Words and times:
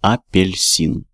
Апельсин. 0.00 1.06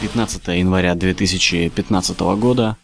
15 0.00 0.48
января 0.58 0.94
2015 0.94 2.20
года. 2.38 2.76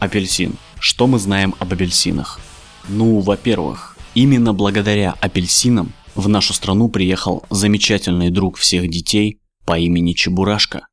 Апельсин. 0.00 0.54
Что 0.78 1.06
мы 1.06 1.18
знаем 1.18 1.54
об 1.58 1.72
апельсинах? 1.72 2.40
Ну, 2.88 3.20
во-первых, 3.20 3.96
именно 4.14 4.54
благодаря 4.54 5.14
апельсинам 5.20 5.92
в 6.14 6.28
нашу 6.28 6.54
страну 6.54 6.88
приехал 6.88 7.44
замечательный 7.50 8.30
друг 8.30 8.56
всех 8.56 8.88
детей 8.88 9.38
по 9.66 9.78
имени 9.78 10.12
Чебурашка. 10.12 10.86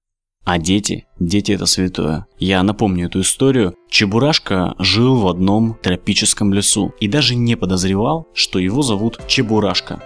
А 0.44 0.58
дети, 0.58 1.06
дети 1.20 1.52
это 1.52 1.68
святое. 1.68 2.26
Я 2.40 2.64
напомню 2.64 3.06
эту 3.06 3.22
историю. 3.22 3.76
Чебурашка 3.90 4.74
жил 4.80 5.18
в 5.18 5.28
одном 5.28 5.78
тропическом 5.82 6.52
лесу 6.54 6.94
и 7.00 7.08
даже 7.08 7.36
не 7.36 7.56
подозревал, 7.56 8.28
что 8.34 8.58
его 8.58 8.82
зовут 8.82 9.20
Чебурашка. 9.28 10.04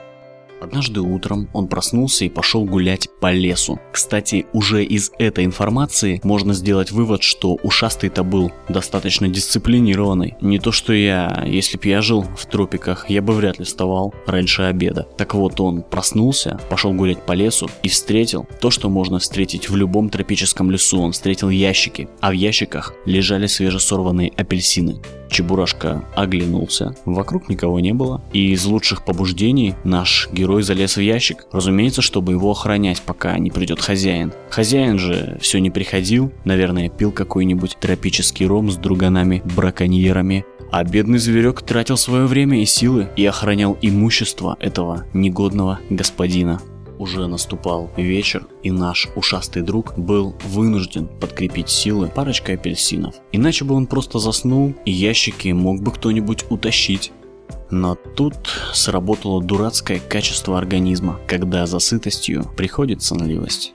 Однажды 0.61 1.01
утром 1.01 1.49
он 1.53 1.67
проснулся 1.67 2.25
и 2.25 2.29
пошел 2.29 2.65
гулять 2.65 3.07
по 3.19 3.31
лесу. 3.31 3.79
Кстати, 3.91 4.45
уже 4.53 4.83
из 4.83 5.11
этой 5.19 5.45
информации 5.45 6.19
можно 6.23 6.53
сделать 6.53 6.91
вывод, 6.91 7.23
что 7.23 7.55
ушастый-то 7.55 8.23
был 8.23 8.51
достаточно 8.69 9.27
дисциплинированный. 9.27 10.35
Не 10.41 10.59
то 10.59 10.71
что 10.71 10.93
я, 10.93 11.43
если 11.45 11.77
б 11.77 11.87
я 11.87 12.01
жил 12.01 12.23
в 12.23 12.45
тропиках, 12.45 13.09
я 13.09 13.21
бы 13.21 13.33
вряд 13.33 13.59
ли 13.59 13.65
вставал 13.65 14.13
раньше 14.25 14.63
обеда. 14.63 15.07
Так 15.17 15.33
вот, 15.33 15.59
он 15.59 15.81
проснулся, 15.83 16.59
пошел 16.69 16.93
гулять 16.93 17.23
по 17.25 17.33
лесу 17.33 17.69
и 17.83 17.89
встретил 17.89 18.47
то, 18.61 18.71
что 18.71 18.89
можно 18.89 19.19
встретить 19.19 19.69
в 19.69 19.75
любом 19.75 20.09
тропическом 20.09 20.71
лесу. 20.71 21.01
Он 21.01 21.12
встретил 21.12 21.49
ящики, 21.49 22.07
а 22.21 22.31
в 22.31 22.34
ящиках 22.34 22.93
лежали 23.05 23.47
свежесорванные 23.47 24.31
апельсины. 24.35 25.01
Чебурашка 25.29 26.05
оглянулся, 26.15 26.95
вокруг 27.05 27.49
никого 27.49 27.79
не 27.79 27.93
было, 27.93 28.21
и 28.31 28.51
из 28.51 28.65
лучших 28.65 29.03
побуждений 29.03 29.73
наш 29.84 30.29
герой 30.31 30.45
залез 30.63 30.98
в 30.98 31.01
ящик, 31.01 31.46
разумеется, 31.51 32.01
чтобы 32.01 32.34
его 32.34 32.51
охранять, 32.51 33.01
пока 33.01 33.38
не 33.38 33.51
придет 33.51 33.82
хозяин. 33.82 34.34
Хозяин 34.49 34.98
же 34.99 35.37
все 35.41 35.60
не 35.60 35.70
приходил, 35.70 36.32
наверное, 36.43 36.90
пил 36.90 37.12
какой-нибудь 37.12 37.77
тропический 37.79 38.46
ром 38.46 38.70
с 38.71 38.77
друганами-браконьерами, 38.77 40.46
а 40.71 40.84
бедный 40.84 41.20
зверек 41.20 41.62
тратил 41.62 41.98
свое 41.98 42.26
время 42.26 42.62
и 42.62 42.65
силы 42.65 43.10
и 43.15 43.26
охранял 43.26 43.77
имущество 43.82 44.57
этого 44.60 45.05
негодного 45.13 45.79
господина. 45.90 46.62
Уже 46.98 47.27
наступал 47.27 47.91
вечер, 47.98 48.48
и 48.63 48.71
наш 48.71 49.09
ушастый 49.15 49.62
друг 49.62 49.98
был 49.98 50.35
вынужден 50.46 51.07
подкрепить 51.07 51.70
силы 51.70 52.07
парочкой 52.07 52.55
апельсинов. 52.55 53.15
Иначе 53.32 53.65
бы 53.65 53.76
он 53.76 53.85
просто 53.85 54.20
заснул, 54.20 54.74
и 54.85 54.91
ящики 54.91 55.49
мог 55.49 55.82
бы 55.82 55.91
кто-нибудь 55.91 56.46
утащить. 56.49 57.12
Но 57.71 57.96
тут 57.96 58.35
сработало 58.74 59.41
дурацкое 59.41 59.99
качество 59.99 60.57
организма, 60.57 61.20
когда 61.27 61.65
за 61.65 61.79
сытостью 61.79 62.46
приходит 62.55 63.02
сонливость. 63.02 63.74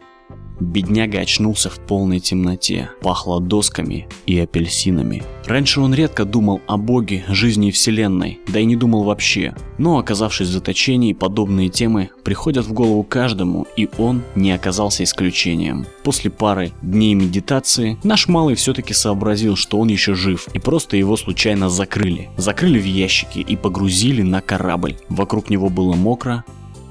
Бедняга 0.61 1.21
очнулся 1.21 1.71
в 1.71 1.81
полной 1.81 2.21
темноте, 2.21 2.91
пахло 3.01 3.41
досками 3.41 4.09
и 4.27 4.39
апельсинами. 4.39 5.23
Раньше 5.47 5.81
он 5.81 5.95
редко 5.95 6.25
думал 6.25 6.61
о 6.67 6.77
Боге, 6.77 7.25
жизни 7.29 7.69
и 7.69 7.73
Вселенной, 7.73 8.41
да 8.47 8.61
и 8.61 8.65
не 8.65 8.77
думал 8.77 9.05
вообще. 9.05 9.55
Но 9.79 9.99
оказавшись 9.99 10.49
в 10.49 10.53
заточении, 10.53 11.15
подобные 11.15 11.71
темы 11.71 12.11
приходят 12.23 12.67
в 12.67 12.73
голову 12.73 13.03
каждому, 13.03 13.67
и 13.77 13.89
он 13.99 14.23
не 14.35 14.53
оказался 14.53 15.03
исключением. 15.03 15.87
После 16.05 16.31
пары 16.31 16.73
дней 16.83 17.15
медитации 17.15 17.99
наш 18.05 18.29
малый 18.29 18.55
все-таки 18.55 18.95
сообразил, 18.95 19.57
что 19.57 19.79
он 19.79 19.89
еще 19.89 20.15
жив, 20.15 20.49
и 20.53 20.59
просто 20.59 20.97
его 20.97 21.17
случайно 21.17 21.69
закрыли. 21.69 22.29
Закрыли 22.37 22.79
в 22.79 22.85
ящики 22.85 23.39
и 23.39 23.57
погрузили 23.57 24.23
на 24.23 24.41
корабль. 24.41 24.97
Вокруг 25.09 25.51
него 25.51 25.71
было 25.71 25.95
мокро, 25.95 26.45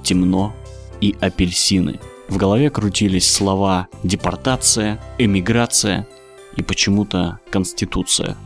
темно 0.03 0.53
и 1.01 1.15
апельсины. 1.21 1.99
В 2.29 2.37
голове 2.37 2.69
крутились 2.69 3.29
слова 3.29 3.87
«депортация», 4.03 4.99
«эмиграция» 5.17 6.07
и 6.55 6.61
почему-то 6.61 7.39
«конституция». 7.49 8.37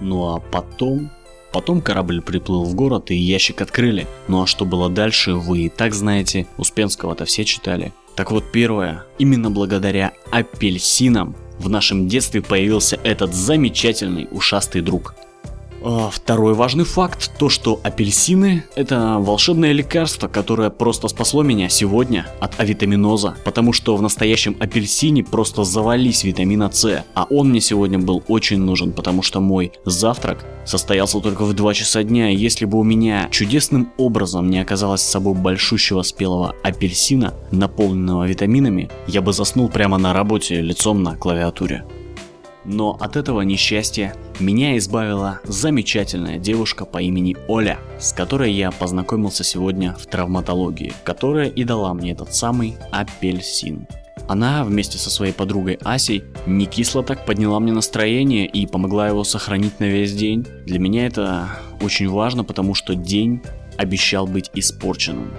Ну 0.00 0.34
а 0.34 0.40
потом... 0.40 1.10
Потом 1.50 1.80
корабль 1.80 2.20
приплыл 2.20 2.64
в 2.64 2.74
город 2.74 3.10
и 3.10 3.16
ящик 3.16 3.62
открыли. 3.62 4.06
Ну 4.28 4.42
а 4.42 4.46
что 4.46 4.66
было 4.66 4.90
дальше, 4.90 5.32
вы 5.32 5.60
и 5.60 5.68
так 5.70 5.94
знаете, 5.94 6.46
Успенского-то 6.58 7.24
все 7.24 7.46
читали. 7.46 7.94
Так 8.14 8.30
вот 8.30 8.52
первое, 8.52 9.06
именно 9.18 9.50
благодаря 9.50 10.12
апельсинам 10.30 11.34
в 11.58 11.70
нашем 11.70 12.06
детстве 12.06 12.42
появился 12.42 13.00
этот 13.02 13.32
замечательный 13.32 14.28
ушастый 14.30 14.82
друг– 14.82 15.14
Второй 15.80 16.54
важный 16.54 16.84
факт, 16.84 17.30
то 17.38 17.48
что 17.48 17.80
апельсины 17.82 18.64
это 18.74 19.16
волшебное 19.18 19.72
лекарство, 19.72 20.26
которое 20.26 20.70
просто 20.70 21.08
спасло 21.08 21.42
меня 21.42 21.68
сегодня 21.68 22.26
от 22.40 22.58
авитаминоза, 22.58 23.36
потому 23.44 23.72
что 23.72 23.96
в 23.96 24.02
настоящем 24.02 24.56
апельсине 24.58 25.22
просто 25.22 25.64
завались 25.64 26.24
витамина 26.24 26.70
С, 26.72 27.04
а 27.14 27.26
он 27.30 27.50
мне 27.50 27.60
сегодня 27.60 27.98
был 27.98 28.22
очень 28.28 28.58
нужен, 28.58 28.92
потому 28.92 29.22
что 29.22 29.40
мой 29.40 29.72
завтрак 29.84 30.44
состоялся 30.66 31.20
только 31.20 31.44
в 31.44 31.54
2 31.54 31.74
часа 31.74 32.02
дня, 32.02 32.30
и 32.30 32.36
если 32.36 32.64
бы 32.64 32.78
у 32.78 32.82
меня 32.82 33.28
чудесным 33.30 33.92
образом 33.96 34.50
не 34.50 34.58
оказалось 34.58 35.02
с 35.02 35.10
собой 35.10 35.34
большущего 35.34 36.02
спелого 36.02 36.54
апельсина, 36.62 37.34
наполненного 37.52 38.26
витаминами, 38.26 38.90
я 39.06 39.22
бы 39.22 39.32
заснул 39.32 39.68
прямо 39.68 39.96
на 39.96 40.12
работе 40.12 40.60
лицом 40.60 41.02
на 41.02 41.16
клавиатуре. 41.16 41.84
Но 42.70 42.98
от 43.00 43.16
этого 43.16 43.40
несчастья 43.40 44.14
меня 44.38 44.76
избавила 44.76 45.40
замечательная 45.44 46.38
девушка 46.38 46.84
по 46.84 47.00
имени 47.00 47.34
Оля, 47.48 47.78
с 47.98 48.12
которой 48.12 48.52
я 48.52 48.70
познакомился 48.70 49.42
сегодня 49.42 49.96
в 49.98 50.04
травматологии, 50.04 50.92
которая 51.02 51.48
и 51.48 51.64
дала 51.64 51.94
мне 51.94 52.12
этот 52.12 52.34
самый 52.34 52.76
апельсин. 52.92 53.86
Она 54.28 54.64
вместе 54.64 54.98
со 54.98 55.08
своей 55.08 55.32
подругой 55.32 55.78
Асей 55.82 56.24
не 56.44 56.66
кисло 56.66 57.02
так 57.02 57.24
подняла 57.24 57.58
мне 57.58 57.72
настроение 57.72 58.46
и 58.46 58.66
помогла 58.66 59.08
его 59.08 59.24
сохранить 59.24 59.80
на 59.80 59.84
весь 59.84 60.12
день. 60.12 60.46
Для 60.66 60.78
меня 60.78 61.06
это 61.06 61.48
очень 61.80 62.10
важно, 62.10 62.44
потому 62.44 62.74
что 62.74 62.94
день 62.94 63.40
обещал 63.78 64.26
быть 64.26 64.50
испорченным. 64.52 65.30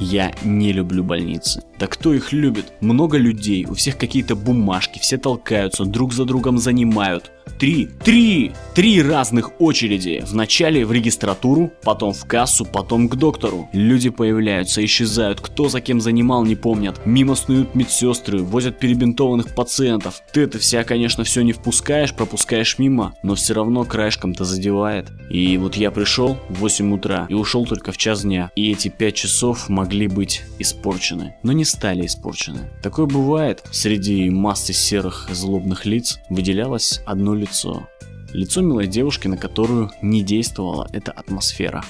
Я 0.00 0.32
не 0.44 0.72
люблю 0.72 1.02
больницы. 1.02 1.62
Да 1.78 1.86
кто 1.88 2.14
их 2.14 2.32
любит? 2.32 2.72
Много 2.80 3.18
людей, 3.18 3.66
у 3.68 3.74
всех 3.74 3.98
какие-то 3.98 4.36
бумажки, 4.36 4.98
все 5.00 5.18
толкаются, 5.18 5.84
друг 5.84 6.12
за 6.12 6.24
другом 6.24 6.58
занимают. 6.58 7.32
Три, 7.58 7.88
три, 8.04 8.52
три 8.74 9.02
разных 9.02 9.60
очереди. 9.60 10.22
Вначале 10.26 10.84
в 10.84 10.92
регистратуру, 10.92 11.72
потом 11.82 12.12
в 12.12 12.24
кассу, 12.24 12.64
потом 12.64 13.08
к 13.08 13.16
доктору. 13.16 13.68
Люди 13.72 14.10
появляются, 14.10 14.84
исчезают, 14.84 15.40
кто 15.40 15.68
за 15.68 15.80
кем 15.80 16.00
занимал, 16.00 16.44
не 16.44 16.56
помнят. 16.56 17.00
Мимо 17.04 17.34
снуют 17.34 17.74
медсестры, 17.74 18.38
возят 18.38 18.78
перебинтованных 18.78 19.54
пациентов. 19.54 20.22
Ты 20.32 20.42
это 20.42 20.58
вся, 20.58 20.84
конечно, 20.84 21.24
все 21.24 21.42
не 21.42 21.52
впускаешь, 21.52 22.14
пропускаешь 22.14 22.78
мимо, 22.78 23.14
но 23.22 23.34
все 23.34 23.54
равно 23.54 23.84
краешком-то 23.84 24.44
задевает. 24.44 25.08
И 25.30 25.56
вот 25.58 25.76
я 25.76 25.90
пришел 25.90 26.38
в 26.48 26.60
8 26.60 26.94
утра 26.94 27.26
и 27.28 27.34
ушел 27.34 27.66
только 27.66 27.92
в 27.92 27.96
час 27.96 28.22
дня. 28.22 28.50
И 28.54 28.70
эти 28.70 28.88
5 28.88 29.14
часов 29.14 29.68
могли 29.68 30.08
быть 30.08 30.42
испорчены. 30.58 31.36
Но 31.42 31.52
не 31.52 31.64
стали 31.64 32.06
испорчены. 32.06 32.70
Такое 32.82 33.06
бывает. 33.06 33.64
Среди 33.70 34.30
массы 34.30 34.72
серых 34.72 35.28
злобных 35.32 35.86
лиц 35.86 36.18
выделялось 36.30 37.00
одно 37.06 37.34
лицо. 37.38 37.88
Лицо 38.32 38.60
милой 38.60 38.86
девушки, 38.86 39.26
на 39.26 39.36
которую 39.36 39.90
не 40.02 40.22
действовала 40.22 40.88
эта 40.92 41.12
атмосфера. 41.12 41.84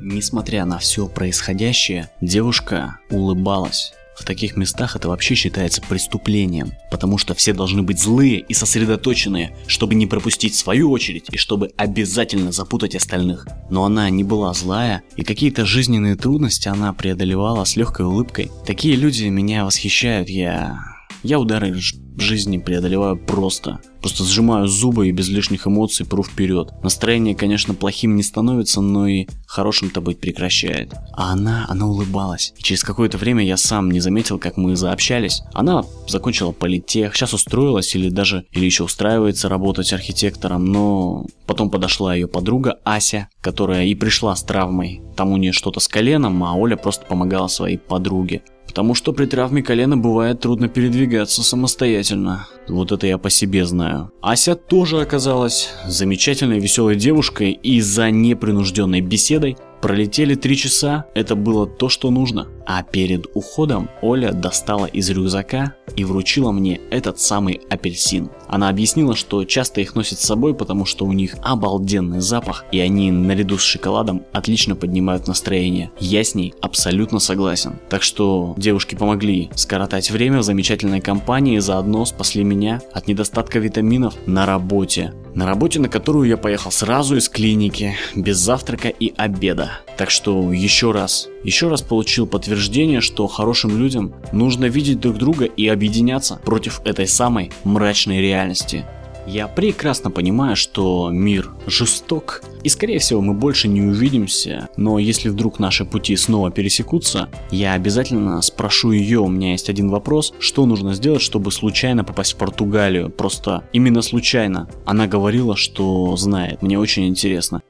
Несмотря 0.00 0.64
на 0.64 0.78
все 0.78 1.08
происходящее, 1.08 2.10
девушка 2.20 2.98
улыбалась. 3.10 3.92
В 4.16 4.24
таких 4.24 4.56
местах 4.56 4.94
это 4.94 5.08
вообще 5.08 5.34
считается 5.34 5.82
преступлением, 5.82 6.72
потому 6.90 7.18
что 7.18 7.34
все 7.34 7.52
должны 7.52 7.82
быть 7.82 7.98
злые 7.98 8.38
и 8.38 8.54
сосредоточенные, 8.54 9.56
чтобы 9.66 9.96
не 9.96 10.06
пропустить 10.06 10.54
свою 10.54 10.90
очередь 10.92 11.26
и 11.32 11.36
чтобы 11.36 11.72
обязательно 11.76 12.52
запутать 12.52 12.94
остальных. 12.94 13.46
Но 13.70 13.84
она 13.84 14.08
не 14.10 14.22
была 14.22 14.54
злая, 14.54 15.02
и 15.16 15.24
какие-то 15.24 15.66
жизненные 15.66 16.14
трудности 16.14 16.68
она 16.68 16.92
преодолевала 16.92 17.64
с 17.64 17.74
легкой 17.74 18.06
улыбкой. 18.06 18.50
Такие 18.64 18.94
люди 18.94 19.24
меня 19.24 19.64
восхищают, 19.64 20.28
я... 20.28 20.78
Я 21.22 21.40
удары 21.40 21.74
жизни 22.20 22.58
преодолеваю 22.58 23.16
просто. 23.16 23.80
Просто 24.00 24.24
сжимаю 24.24 24.66
зубы 24.66 25.08
и 25.08 25.12
без 25.12 25.28
лишних 25.28 25.66
эмоций 25.66 26.04
пру 26.04 26.22
вперед. 26.22 26.72
Настроение, 26.82 27.34
конечно, 27.34 27.72
плохим 27.72 28.16
не 28.16 28.22
становится, 28.22 28.82
но 28.82 29.06
и 29.06 29.26
хорошим-то 29.46 30.02
быть 30.02 30.20
прекращает. 30.20 30.92
А 31.14 31.32
она, 31.32 31.64
она 31.68 31.86
улыбалась. 31.86 32.52
И 32.58 32.62
через 32.62 32.84
какое-то 32.84 33.16
время 33.16 33.42
я 33.44 33.56
сам 33.56 33.90
не 33.90 34.00
заметил, 34.00 34.38
как 34.38 34.58
мы 34.58 34.76
заобщались. 34.76 35.42
Она 35.54 35.84
закончила 36.06 36.52
политех, 36.52 37.16
сейчас 37.16 37.32
устроилась 37.32 37.94
или 37.94 38.10
даже, 38.10 38.44
или 38.52 38.66
еще 38.66 38.84
устраивается 38.84 39.48
работать 39.48 39.92
архитектором, 39.94 40.66
но 40.66 41.26
потом 41.46 41.70
подошла 41.70 42.14
ее 42.14 42.28
подруга 42.28 42.78
Ася, 42.84 43.28
которая 43.40 43.86
и 43.86 43.94
пришла 43.94 44.36
с 44.36 44.42
травмой. 44.42 45.00
Там 45.16 45.32
у 45.32 45.38
нее 45.38 45.52
что-то 45.52 45.80
с 45.80 45.88
коленом, 45.88 46.44
а 46.44 46.54
Оля 46.54 46.76
просто 46.76 47.06
помогала 47.06 47.48
своей 47.48 47.78
подруге. 47.78 48.42
Потому 48.66 48.94
что 48.94 49.12
при 49.12 49.26
травме 49.26 49.62
колена 49.62 49.96
бывает 49.96 50.40
трудно 50.40 50.68
передвигаться 50.68 51.42
самостоятельно. 51.42 52.48
Вот 52.68 52.92
это 52.92 53.06
я 53.06 53.18
по 53.18 53.30
себе 53.30 53.64
знаю. 53.66 54.10
Ася 54.20 54.56
тоже 54.56 55.00
оказалась 55.00 55.70
замечательной 55.86 56.58
веселой 56.58 56.96
девушкой 56.96 57.52
и 57.52 57.80
за 57.80 58.10
непринужденной 58.10 59.00
беседой 59.00 59.56
Пролетели 59.84 60.34
три 60.34 60.56
часа, 60.56 61.04
это 61.12 61.36
было 61.36 61.66
то, 61.66 61.90
что 61.90 62.08
нужно. 62.08 62.48
А 62.66 62.82
перед 62.82 63.26
уходом 63.34 63.90
Оля 64.00 64.32
достала 64.32 64.86
из 64.86 65.10
рюкзака 65.10 65.74
и 65.94 66.04
вручила 66.04 66.52
мне 66.52 66.80
этот 66.90 67.20
самый 67.20 67.60
апельсин. 67.68 68.30
Она 68.48 68.70
объяснила, 68.70 69.14
что 69.14 69.44
часто 69.44 69.82
их 69.82 69.94
носит 69.94 70.18
с 70.18 70.24
собой, 70.24 70.54
потому 70.54 70.86
что 70.86 71.04
у 71.04 71.12
них 71.12 71.36
обалденный 71.42 72.20
запах, 72.20 72.64
и 72.72 72.80
они 72.80 73.12
наряду 73.12 73.58
с 73.58 73.62
шоколадом 73.62 74.24
отлично 74.32 74.74
поднимают 74.74 75.26
настроение. 75.26 75.90
Я 76.00 76.24
с 76.24 76.34
ней 76.34 76.54
абсолютно 76.62 77.18
согласен. 77.18 77.78
Так 77.90 78.02
что 78.02 78.54
девушки 78.56 78.94
помогли 78.94 79.50
скоротать 79.54 80.10
время 80.10 80.38
в 80.38 80.44
замечательной 80.44 81.02
компании, 81.02 81.58
заодно 81.58 82.06
спасли 82.06 82.42
меня 82.42 82.80
от 82.94 83.06
недостатка 83.06 83.58
витаминов 83.58 84.14
на 84.24 84.46
работе. 84.46 85.12
На 85.34 85.46
работе, 85.46 85.80
на 85.80 85.88
которую 85.88 86.28
я 86.28 86.36
поехал 86.36 86.70
сразу 86.70 87.16
из 87.16 87.28
клиники, 87.28 87.96
без 88.14 88.38
завтрака 88.38 88.88
и 88.88 89.12
обеда. 89.16 89.73
Так 89.96 90.10
что 90.10 90.52
еще 90.52 90.90
раз, 90.90 91.28
еще 91.44 91.68
раз 91.68 91.82
получил 91.82 92.26
подтверждение, 92.26 93.00
что 93.00 93.26
хорошим 93.26 93.78
людям 93.78 94.14
нужно 94.32 94.66
видеть 94.66 95.00
друг 95.00 95.18
друга 95.18 95.44
и 95.44 95.68
объединяться 95.68 96.40
против 96.44 96.80
этой 96.84 97.06
самой 97.06 97.50
мрачной 97.64 98.20
реальности. 98.20 98.84
Я 99.26 99.48
прекрасно 99.48 100.10
понимаю, 100.10 100.54
что 100.54 101.08
мир 101.10 101.50
жесток, 101.66 102.42
и 102.62 102.68
скорее 102.68 102.98
всего 102.98 103.22
мы 103.22 103.32
больше 103.32 103.68
не 103.68 103.80
увидимся, 103.80 104.68
но 104.76 104.98
если 104.98 105.30
вдруг 105.30 105.58
наши 105.58 105.86
пути 105.86 106.14
снова 106.16 106.50
пересекутся, 106.50 107.30
я 107.50 107.72
обязательно 107.72 108.42
спрошу 108.42 108.92
ее, 108.92 109.20
у 109.20 109.28
меня 109.28 109.52
есть 109.52 109.70
один 109.70 109.88
вопрос, 109.88 110.34
что 110.40 110.66
нужно 110.66 110.92
сделать, 110.92 111.22
чтобы 111.22 111.52
случайно 111.52 112.04
попасть 112.04 112.34
в 112.34 112.36
Португалию, 112.36 113.08
просто 113.08 113.64
именно 113.72 114.02
случайно. 114.02 114.68
Она 114.84 115.06
говорила, 115.06 115.56
что 115.56 116.14
знает, 116.16 116.60
мне 116.60 116.78
очень 116.78 117.08
интересно. 117.08 117.62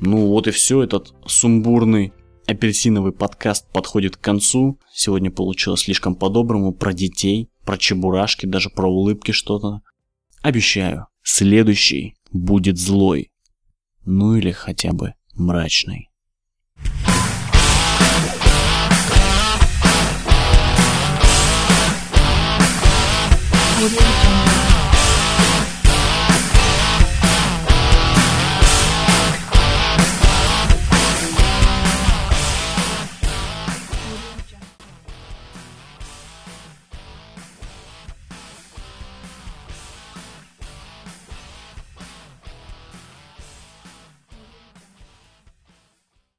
Ну 0.00 0.28
вот 0.28 0.46
и 0.46 0.52
все, 0.52 0.82
этот 0.82 1.12
сумбурный 1.26 2.12
апельсиновый 2.46 3.12
подкаст 3.12 3.70
подходит 3.72 4.16
к 4.16 4.20
концу. 4.20 4.78
Сегодня 4.92 5.30
получилось 5.30 5.82
слишком 5.82 6.14
по-доброму 6.14 6.72
про 6.72 6.92
детей, 6.92 7.50
про 7.64 7.76
чебурашки, 7.76 8.46
даже 8.46 8.70
про 8.70 8.88
улыбки 8.88 9.32
что-то. 9.32 9.82
Обещаю, 10.42 11.08
следующий 11.22 12.14
будет 12.30 12.78
злой. 12.78 13.32
Ну 14.04 14.36
или 14.36 14.52
хотя 14.52 14.92
бы 14.92 15.14
мрачный. 15.34 16.08
Thank 23.80 24.24
you. 24.24 24.27